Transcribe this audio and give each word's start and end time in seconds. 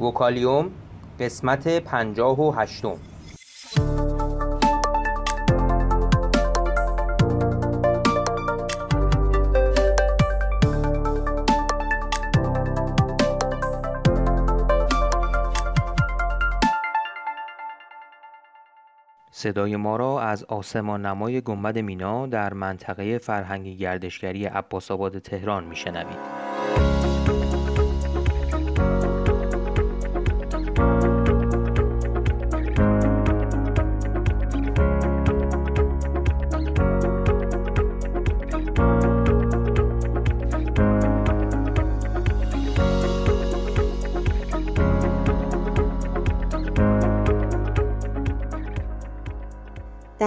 وکالیوم 0.00 0.70
قسمت 1.20 1.68
پنجاه 1.68 2.40
و 2.40 2.50
هشتم 2.50 2.96
صدای 19.30 19.76
ما 19.76 19.96
را 19.96 20.20
از 20.20 20.44
آسمان 20.44 21.06
نمای 21.06 21.40
گنبد 21.40 21.78
مینا 21.78 22.26
در 22.26 22.52
منطقه 22.52 23.18
فرهنگی 23.18 23.76
گردشگری 23.76 24.44
عباسآباد 24.44 25.18
تهران 25.18 25.64
میشنوید. 25.64 26.43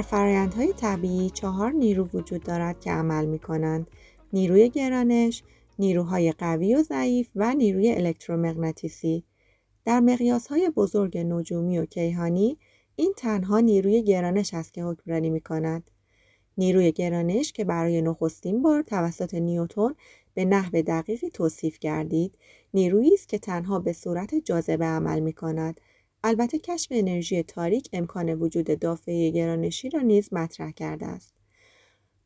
در 0.00 0.06
فرایندهای 0.06 0.72
طبیعی 0.72 1.30
چهار 1.30 1.72
نیرو 1.72 2.08
وجود 2.14 2.42
دارد 2.42 2.80
که 2.80 2.90
عمل 2.90 3.26
می 3.26 3.38
کنند. 3.38 3.86
نیروی 4.32 4.68
گرانش، 4.68 5.42
نیروهای 5.78 6.32
قوی 6.32 6.74
و 6.74 6.82
ضعیف 6.82 7.30
و 7.36 7.54
نیروی 7.54 7.92
الکترومغناطیسی. 7.92 9.24
در 9.84 10.18
های 10.50 10.70
بزرگ 10.76 11.18
نجومی 11.18 11.78
و 11.78 11.86
کیهانی 11.86 12.58
این 12.96 13.14
تنها 13.16 13.60
نیروی 13.60 14.02
گرانش 14.02 14.54
است 14.54 14.74
که 14.74 14.84
حکمرانی 14.84 15.30
می 15.30 15.40
کند. 15.40 15.90
نیروی 16.58 16.92
گرانش 16.92 17.52
که 17.52 17.64
برای 17.64 18.02
نخستین 18.02 18.62
بار 18.62 18.82
توسط 18.82 19.34
نیوتون 19.34 19.94
به 20.34 20.44
نحو 20.44 20.82
دقیقی 20.82 21.30
توصیف 21.30 21.78
گردید 21.78 22.34
نیرویی 22.74 23.14
است 23.14 23.28
که 23.28 23.38
تنها 23.38 23.78
به 23.78 23.92
صورت 23.92 24.34
جاذبه 24.34 24.84
عمل 24.84 25.20
می 25.20 25.32
کند 25.32 25.80
البته 26.24 26.58
کشف 26.58 26.88
انرژی 26.90 27.42
تاریک 27.42 27.88
امکان 27.92 28.34
وجود 28.34 28.78
دافعه 28.78 29.30
گرانشی 29.30 29.90
را 29.90 30.00
نیز 30.00 30.28
مطرح 30.32 30.70
کرده 30.70 31.06
است. 31.06 31.34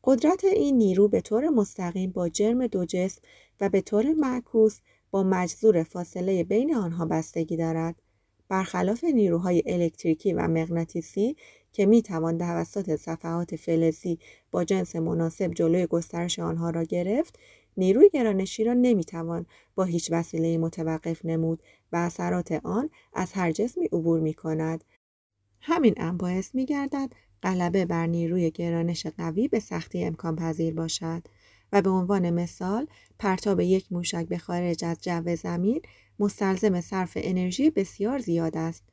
قدرت 0.03 0.43
این 0.43 0.77
نیرو 0.77 1.07
به 1.07 1.21
طور 1.21 1.49
مستقیم 1.49 2.11
با 2.11 2.29
جرم 2.29 2.67
دو 2.67 2.85
جسم 2.85 3.21
و 3.61 3.69
به 3.69 3.81
طور 3.81 4.13
معکوس 4.13 4.79
با 5.11 5.23
مجذور 5.23 5.83
فاصله 5.83 6.43
بین 6.43 6.75
آنها 6.75 7.05
بستگی 7.05 7.57
دارد. 7.57 7.95
برخلاف 8.49 9.03
نیروهای 9.03 9.63
الکتریکی 9.65 10.33
و 10.33 10.47
مغناطیسی 10.47 11.35
که 11.73 11.85
می 11.85 12.01
توان 12.01 12.37
توسط 12.37 12.95
صفحات 12.95 13.55
فلزی 13.55 14.19
با 14.51 14.63
جنس 14.63 14.95
مناسب 14.95 15.53
جلوی 15.53 15.87
گسترش 15.87 16.39
آنها 16.39 16.69
را 16.69 16.83
گرفت 16.83 17.39
نیروی 17.77 18.09
گرانشی 18.09 18.63
را 18.63 18.73
نمی‌توان 18.73 19.45
با 19.75 19.83
هیچ 19.83 20.11
وسیله 20.11 20.57
متوقف 20.57 21.25
نمود 21.25 21.63
و 21.91 21.95
اثرات 21.95 22.51
آن 22.51 22.89
از 23.13 23.33
هر 23.33 23.51
جسمی 23.51 23.85
عبور 23.85 24.19
می 24.19 24.33
کند. 24.33 24.83
همین 25.61 25.93
امر 25.97 26.17
باعث 26.17 26.55
می 26.55 26.65
گردد 26.65 27.13
غلبه 27.43 27.85
بر 27.85 28.07
نیروی 28.07 28.51
گرانش 28.51 29.07
قوی 29.07 29.47
به 29.47 29.59
سختی 29.59 30.03
امکان 30.03 30.35
پذیر 30.35 30.73
باشد 30.73 31.23
و 31.71 31.81
به 31.81 31.89
عنوان 31.89 32.29
مثال 32.29 32.87
پرتاب 33.19 33.59
یک 33.59 33.91
موشک 33.91 34.27
به 34.27 34.37
خارج 34.37 34.85
از 34.85 35.01
جو 35.01 35.35
زمین 35.35 35.81
مستلزم 36.19 36.81
صرف 36.81 37.17
انرژی 37.21 37.69
بسیار 37.69 38.19
زیاد 38.19 38.57
است. 38.57 38.83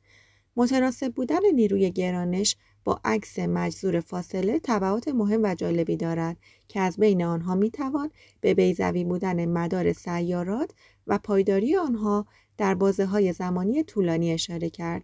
متناسب 0.55 1.13
بودن 1.13 1.39
نیروی 1.55 1.91
گرانش 1.91 2.55
با 2.83 2.99
عکس 3.05 3.39
مجذور 3.39 3.99
فاصله 3.99 4.59
تبعات 4.63 5.07
مهم 5.07 5.39
و 5.43 5.55
جالبی 5.55 5.97
دارد 5.97 6.37
که 6.67 6.79
از 6.79 6.97
بین 6.97 7.23
آنها 7.23 7.55
می‌توان 7.55 8.11
به 8.41 8.53
بیزوی 8.53 9.03
بودن 9.03 9.45
مدار 9.45 9.93
سیارات 9.93 10.71
و 11.07 11.17
پایداری 11.17 11.75
آنها 11.75 12.25
در 12.57 12.75
بازه 12.75 13.05
های 13.05 13.33
زمانی 13.33 13.83
طولانی 13.83 14.31
اشاره 14.31 14.69
کرد. 14.69 15.03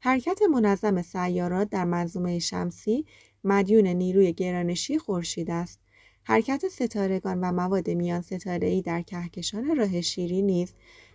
حرکت 0.00 0.42
منظم 0.52 1.02
سیارات 1.02 1.70
در 1.70 1.84
منظومه 1.84 2.38
شمسی 2.38 3.04
مدیون 3.44 3.86
نیروی 3.86 4.32
گرانشی 4.32 4.98
خورشید 4.98 5.50
است. 5.50 5.80
حرکت 6.22 6.68
ستارگان 6.68 7.40
و 7.40 7.52
مواد 7.52 7.90
میان 7.90 8.20
ستاره‌ای 8.20 8.82
در 8.82 9.02
کهکشان 9.02 9.76
راه 9.76 10.00
شیری 10.00 10.42
نیز 10.42 10.72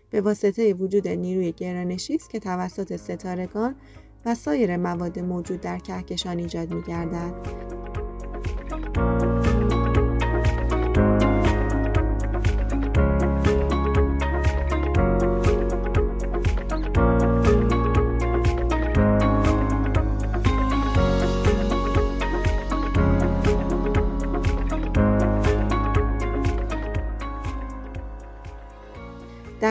به 0.10 0.22
واسطه 0.22 0.74
وجود 0.74 1.08
نیروی 1.08 1.52
گرانشی 1.52 2.16
است 2.16 2.30
که 2.30 2.40
توسط 2.40 2.96
ستارگان 2.96 3.76
و 4.26 4.36
سایر 4.36 4.78
مواد 4.78 5.20
موجود 5.20 5.62
در 5.62 5.80
کهکشان 5.80 6.38
ایجاد 6.38 6.74
می 6.74 6.82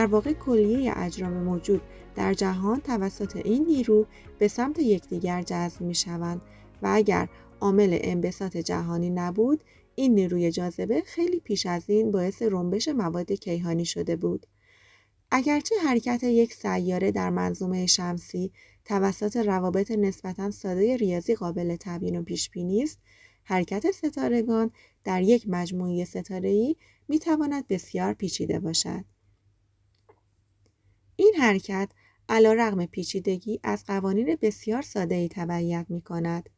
در 0.03 0.09
واقع 0.09 0.33
کلیه 0.33 0.93
اجرام 0.95 1.33
موجود 1.33 1.81
در 2.15 2.33
جهان 2.33 2.79
توسط 2.81 3.35
این 3.35 3.65
نیرو 3.65 4.05
به 4.39 4.47
سمت 4.47 4.79
یکدیگر 4.79 5.41
جذب 5.41 5.81
می 5.81 5.95
شوند 5.95 6.41
و 6.81 6.89
اگر 6.93 7.29
عامل 7.61 7.97
انبساط 8.01 8.57
جهانی 8.57 9.09
نبود 9.09 9.63
این 9.95 10.15
نیروی 10.15 10.51
جاذبه 10.51 11.01
خیلی 11.05 11.39
پیش 11.39 11.65
از 11.65 11.89
این 11.89 12.11
باعث 12.11 12.41
رنبش 12.41 12.87
مواد 12.87 13.31
کیهانی 13.31 13.85
شده 13.85 14.15
بود. 14.15 14.45
اگرچه 15.31 15.75
حرکت 15.85 16.23
یک 16.23 16.53
سیاره 16.53 17.11
در 17.11 17.29
منظومه 17.29 17.85
شمسی 17.85 18.51
توسط 18.85 19.37
روابط 19.37 19.91
نسبتا 19.91 20.51
ساده 20.51 20.97
ریاضی 20.97 21.35
قابل 21.35 21.75
تبیین 21.79 22.19
و 22.19 22.23
پیش 22.23 22.49
بینی 22.49 22.83
است، 22.83 22.99
حرکت 23.43 23.91
ستارگان 23.91 24.71
در 25.03 25.21
یک 25.21 25.45
مجموعه 25.49 26.05
ستاره‌ای 26.05 26.75
می 27.07 27.19
تواند 27.19 27.67
بسیار 27.67 28.13
پیچیده 28.13 28.59
باشد. 28.59 29.12
این 31.15 31.33
حرکت 31.37 31.89
علا 32.29 32.53
رغم 32.53 32.85
پیچیدگی 32.85 33.59
از 33.63 33.85
قوانین 33.85 34.37
بسیار 34.41 34.81
ساده 34.81 35.15
ای 35.15 35.27
تبعیت 35.27 35.85
می 35.89 36.01
کند. 36.01 36.49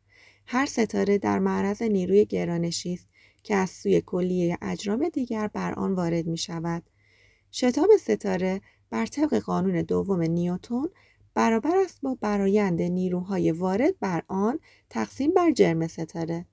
هر 0.46 0.66
ستاره 0.66 1.18
در 1.18 1.40
معرض 1.40 1.82
نیروی 1.82 2.26
گرانشی 2.26 2.94
است 2.94 3.08
که 3.44 3.56
از 3.56 3.70
سوی 3.70 4.02
کلیه 4.02 4.58
اجرام 4.62 5.10
دیگر 5.10 5.48
بر 5.48 5.74
آن 5.74 5.94
وارد 5.94 6.28
می 6.28 6.38
شود. 6.38 6.84
شتاب 7.52 7.90
ستاره 8.00 8.62
بر 8.90 9.06
طبق 9.06 9.40
قانون 9.40 9.82
دوم 9.82 10.22
نیوتون 10.22 10.90
برابر 11.34 11.78
است 11.78 12.02
با 12.02 12.18
برایند 12.22 12.82
نیروهای 12.82 13.52
وارد 13.52 14.00
بر 14.00 14.24
آن 14.28 14.60
تقسیم 14.90 15.34
بر 15.34 15.52
جرم 15.52 15.88
ستاره. 15.88 16.46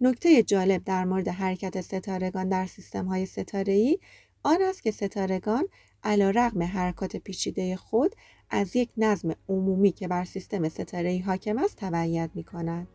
نکته 0.00 0.42
جالب 0.42 0.84
در 0.84 1.04
مورد 1.04 1.28
حرکت 1.28 1.80
ستارگان 1.80 2.48
در 2.48 2.66
سیستم 2.66 3.06
های 3.06 3.26
ستاره 3.26 3.96
آن 4.46 4.62
است 4.62 4.82
که 4.82 4.90
ستارگان 4.90 5.68
علا 6.02 6.30
رقم 6.30 6.62
حرکات 6.62 7.16
پیچیده 7.16 7.76
خود 7.76 8.14
از 8.50 8.76
یک 8.76 8.90
نظم 8.96 9.34
عمومی 9.48 9.92
که 9.92 10.08
بر 10.08 10.24
سیستم 10.24 10.68
ستاره 10.68 11.22
حاکم 11.26 11.58
است 11.58 11.76
تبعیت 11.76 12.30
می 12.34 12.44
کند. 12.44 12.88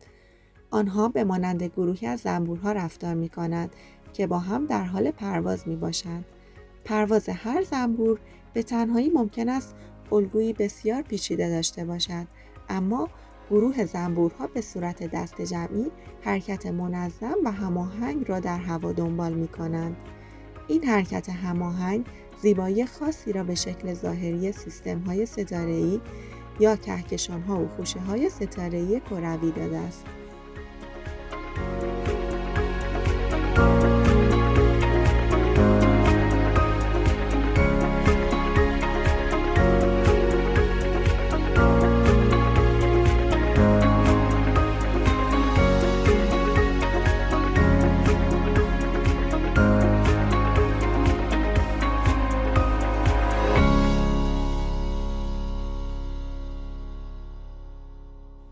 آنها 0.70 1.08
به 1.08 1.24
مانند 1.24 1.62
گروهی 1.62 2.06
از 2.06 2.20
زنبورها 2.20 2.72
رفتار 2.72 3.14
می 3.14 3.28
کند 3.28 3.70
که 4.12 4.26
با 4.26 4.38
هم 4.38 4.66
در 4.66 4.84
حال 4.84 5.10
پرواز 5.10 5.68
می 5.68 5.76
باشند. 5.76 6.24
پرواز 6.84 7.28
هر 7.28 7.62
زنبور 7.62 8.20
به 8.52 8.62
تنهایی 8.62 9.10
ممکن 9.10 9.48
است 9.48 9.74
الگویی 10.12 10.52
بسیار 10.52 11.02
پیچیده 11.02 11.48
داشته 11.48 11.84
باشد 11.84 12.26
اما 12.68 13.08
گروه 13.50 13.84
زنبورها 13.84 14.46
به 14.46 14.60
صورت 14.60 15.10
دست 15.10 15.40
جمعی 15.40 15.90
حرکت 16.20 16.66
منظم 16.66 17.36
و 17.44 17.52
هماهنگ 17.52 18.28
را 18.28 18.40
در 18.40 18.58
هوا 18.58 18.92
دنبال 18.92 19.34
می 19.34 19.48
کنند. 19.48 19.96
این 20.70 20.84
حرکت 20.84 21.28
هماهنگ 21.30 22.06
زیبایی 22.42 22.86
خاصی 22.86 23.32
را 23.32 23.44
به 23.44 23.54
شکل 23.54 23.94
ظاهری 23.94 24.52
سیستم 24.52 24.98
های 24.98 25.26
ستاره 25.26 26.00
یا 26.60 26.76
کهکشان 26.76 27.42
ها 27.42 27.60
و 27.60 27.68
خوشه 27.68 28.00
های 28.00 28.30
ستاره 28.30 29.00
کروی 29.00 29.50
داده 29.50 29.78
است. 29.78 30.04